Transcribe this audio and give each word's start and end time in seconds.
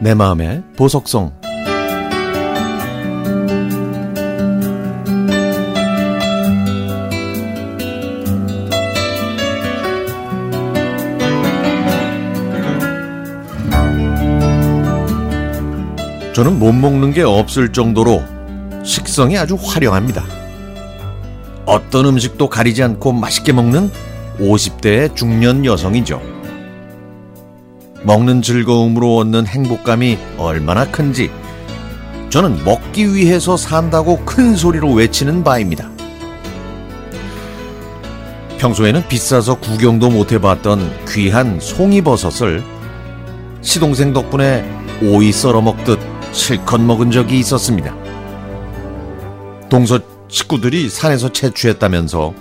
내 0.00 0.14
마음의 0.14 0.62
보석성 0.76 1.32
저는 16.32 16.60
못 16.60 16.72
먹는 16.72 17.12
게 17.12 17.22
없을 17.22 17.72
정도로 17.72 18.22
식성이 18.84 19.36
아주 19.36 19.56
화려합니다. 19.60 20.24
어떤 21.66 22.06
음식도 22.06 22.48
가리지 22.48 22.84
않고 22.84 23.12
맛있게 23.12 23.52
먹는 23.52 23.90
50대의 24.38 25.16
중년 25.16 25.64
여성이죠. 25.64 26.22
먹는 28.08 28.40
즐거움으로 28.40 29.16
얻는 29.18 29.46
행복감이 29.46 30.16
얼마나 30.38 30.90
큰지 30.90 31.30
저는 32.30 32.64
먹기 32.64 33.14
위해서 33.14 33.58
산다고 33.58 34.24
큰 34.24 34.56
소리로 34.56 34.94
외치는 34.94 35.44
바입니다. 35.44 35.90
평소에는 38.56 39.06
비싸서 39.08 39.56
구경도 39.56 40.08
못 40.08 40.32
해봤던 40.32 40.90
귀한 41.08 41.60
송이버섯을 41.60 42.64
시동생 43.60 44.14
덕분에 44.14 44.64
오이 45.02 45.30
썰어 45.30 45.60
먹듯 45.60 45.98
실컷 46.32 46.80
먹은 46.80 47.10
적이 47.10 47.38
있었습니다. 47.40 47.94
동서 49.68 50.00
식구들이 50.28 50.88
산에서 50.88 51.30
채취했다면서 51.30 52.32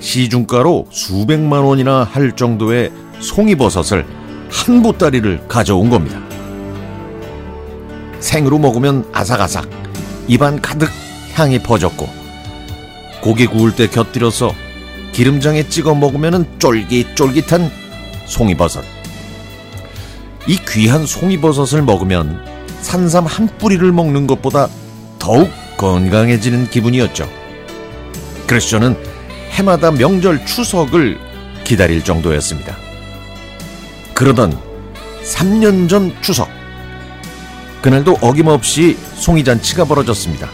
시중가로 0.00 0.86
수백만 0.88 1.62
원이나 1.62 2.04
할 2.04 2.34
정도의 2.34 2.90
송이버섯을 3.18 4.19
한 4.50 4.82
보따리를 4.82 5.46
가져온 5.48 5.88
겁니다. 5.88 6.20
생으로 8.20 8.58
먹으면 8.58 9.08
아삭아삭, 9.12 9.68
입안 10.28 10.60
가득 10.60 10.90
향이 11.34 11.60
퍼졌고, 11.60 12.08
고기 13.22 13.46
구울 13.46 13.74
때 13.74 13.86
곁들여서 13.86 14.52
기름장에 15.12 15.68
찍어 15.68 15.94
먹으면 15.94 16.46
쫄깃쫄깃한 16.58 17.70
송이버섯. 18.26 18.84
이 20.46 20.58
귀한 20.68 21.06
송이버섯을 21.06 21.82
먹으면 21.82 22.44
산삼 22.80 23.26
한 23.26 23.48
뿌리를 23.58 23.90
먹는 23.92 24.26
것보다 24.26 24.68
더욱 25.18 25.50
건강해지는 25.76 26.70
기분이었죠. 26.70 27.28
그래서 28.46 28.68
저는 28.68 28.96
해마다 29.50 29.90
명절 29.90 30.46
추석을 30.46 31.18
기다릴 31.64 32.02
정도였습니다. 32.04 32.89
그러던 34.20 34.54
3년 35.24 35.88
전 35.88 36.14
추석. 36.20 36.50
그날도 37.80 38.18
어김없이 38.20 38.98
송이잔치가 39.14 39.86
벌어졌습니다. 39.86 40.46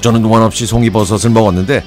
저는 0.00 0.24
원 0.24 0.42
없이 0.42 0.66
송이버섯을 0.66 1.32
먹었는데 1.32 1.84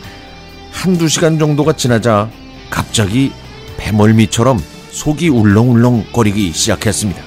한두 0.71 1.09
시간 1.09 1.37
정도가 1.37 1.73
지나자 1.73 2.29
갑자기 2.69 3.33
배멀미처럼 3.75 4.57
속이 4.91 5.27
울렁울렁 5.27 6.05
거리기 6.13 6.53
시작했습니다. 6.53 7.21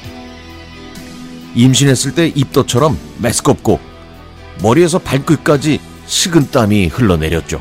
임신했을 1.57 2.14
때 2.14 2.33
입덧처럼 2.34 2.98
메스껍고 3.19 3.81
머리에서 4.62 4.98
발끝까지 4.98 5.79
식은 6.07 6.53
땀이 6.53 6.87
흘러내렸죠. 6.87 7.61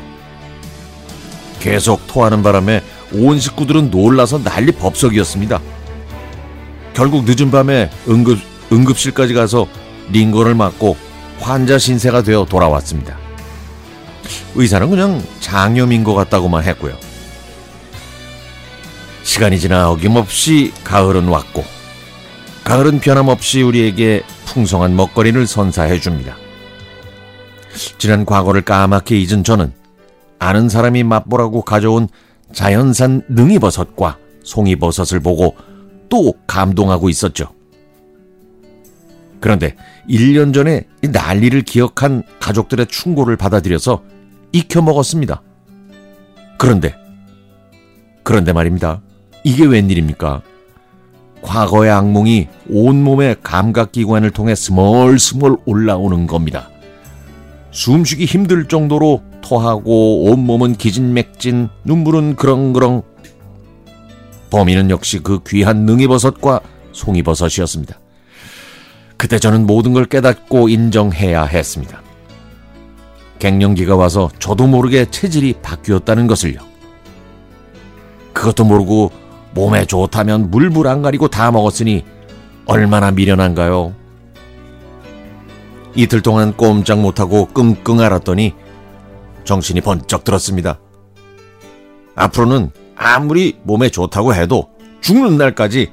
계속 1.60 2.06
토하는 2.06 2.42
바람에 2.42 2.82
온 3.12 3.38
식구들은 3.38 3.90
놀라서 3.90 4.42
난리 4.42 4.72
법석이었습니다. 4.72 5.60
결국 6.94 7.24
늦은 7.26 7.50
밤에 7.50 7.90
응급, 8.08 8.38
응급실까지 8.72 9.34
가서 9.34 9.66
링거를 10.10 10.54
맞고 10.54 10.96
환자 11.38 11.78
신세가 11.78 12.22
되어 12.22 12.46
돌아왔습니다. 12.46 13.18
의사는 14.54 14.88
그냥 14.88 15.22
장염인 15.40 16.04
것 16.04 16.14
같다고만 16.14 16.64
했고요. 16.64 16.96
시간이 19.22 19.60
지나 19.60 19.90
어김없이 19.90 20.72
가을은 20.84 21.28
왔고, 21.28 21.64
가을은 22.64 23.00
변함없이 23.00 23.60
우리에게 23.62 24.22
풍성한 24.46 24.96
먹거리를 24.96 25.46
선사해 25.46 26.00
줍니다. 26.00 26.36
지난 27.98 28.24
과거를 28.24 28.62
까맣게 28.62 29.18
잊은 29.18 29.44
저는 29.44 29.72
아는 30.38 30.68
사람이 30.68 31.02
맛보라고 31.02 31.62
가져온 31.62 32.08
자연산 32.56 33.20
능이버섯과 33.28 34.16
송이버섯을 34.42 35.20
보고 35.20 35.54
또 36.08 36.32
감동하고 36.46 37.10
있었죠. 37.10 37.50
그런데 39.40 39.76
1년 40.08 40.54
전에 40.54 40.86
이 41.02 41.08
난리를 41.08 41.60
기억한 41.62 42.22
가족들의 42.40 42.86
충고를 42.86 43.36
받아들여서 43.36 44.02
익혀 44.52 44.80
먹었습니다. 44.80 45.42
그런데, 46.56 46.94
그런데 48.22 48.54
말입니다. 48.54 49.02
이게 49.44 49.66
웬일입니까? 49.66 50.40
과거의 51.42 51.90
악몽이 51.90 52.48
온몸의 52.70 53.36
감각기관을 53.42 54.30
통해 54.30 54.54
스멀스멀 54.54 55.58
올라오는 55.66 56.26
겁니다. 56.26 56.70
숨쉬기 57.76 58.24
힘들 58.24 58.64
정도로 58.64 59.22
토하고 59.42 60.30
온몸은 60.30 60.76
기진맥진, 60.76 61.68
눈물은 61.84 62.36
그렁그렁. 62.36 63.02
범인은 64.48 64.88
역시 64.88 65.18
그 65.18 65.40
귀한 65.46 65.84
능이버섯과 65.84 66.60
송이버섯이었습니다. 66.92 68.00
그때 69.18 69.38
저는 69.38 69.66
모든 69.66 69.92
걸 69.92 70.06
깨닫고 70.06 70.70
인정해야 70.70 71.44
했습니다. 71.44 72.00
갱년기가 73.40 73.94
와서 73.94 74.30
저도 74.38 74.66
모르게 74.66 75.10
체질이 75.10 75.56
바뀌었다는 75.60 76.28
것을요. 76.28 76.60
그것도 78.32 78.64
모르고 78.64 79.12
몸에 79.52 79.84
좋다면 79.84 80.50
물불 80.50 80.88
안 80.88 81.02
가리고 81.02 81.28
다 81.28 81.50
먹었으니 81.50 82.04
얼마나 82.64 83.10
미련한가요? 83.10 84.05
이틀 85.96 86.20
동안 86.20 86.52
꼼짝 86.54 87.00
못하고 87.00 87.46
끙끙 87.46 88.00
앓았더니 88.00 88.54
정신이 89.44 89.80
번쩍 89.80 90.24
들었습니다. 90.24 90.78
앞으로는 92.14 92.70
아무리 92.94 93.58
몸에 93.62 93.88
좋다고 93.88 94.34
해도 94.34 94.68
죽는 95.00 95.38
날까지 95.38 95.90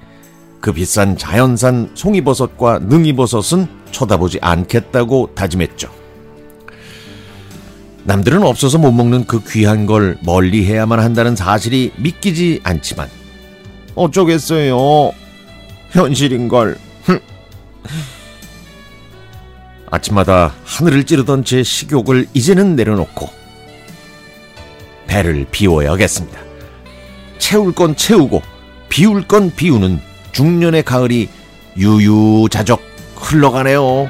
그 0.59 0.73
비싼 0.73 1.17
자연산 1.17 1.91
송이버섯과 1.93 2.79
능이버섯은 2.79 3.67
쳐다보지 3.91 4.39
않겠다고 4.41 5.31
다짐했죠. 5.35 5.89
남들은 8.05 8.43
없어서 8.43 8.77
못 8.77 8.91
먹는 8.91 9.25
그 9.25 9.41
귀한 9.45 9.85
걸 9.85 10.17
멀리 10.23 10.65
해야만 10.65 10.99
한다는 10.99 11.35
사실이 11.35 11.93
믿기지 11.97 12.59
않지만 12.63 13.07
어쩌겠어요. 13.95 15.13
현실인 15.91 16.47
걸. 16.49 16.77
아침마다 19.93 20.55
하늘을 20.65 21.03
찌르던 21.03 21.43
제 21.43 21.61
식욕을 21.61 22.25
이제는 22.33 22.75
내려놓고 22.75 23.29
배를 25.05 25.45
비워야겠습니다. 25.51 26.39
채울 27.37 27.73
건 27.73 27.95
채우고 27.95 28.41
비울 28.89 29.27
건 29.27 29.51
비우는 29.55 29.99
중년의 30.31 30.81
가을이 30.81 31.29
유유자적 31.77 32.81
흘러가네요. 33.15 34.09